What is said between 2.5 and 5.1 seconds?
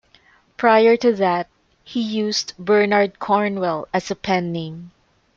Bernard Cornwell as a pen name.